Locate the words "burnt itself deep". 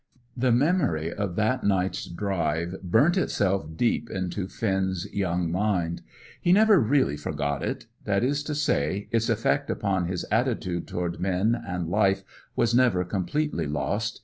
2.81-4.09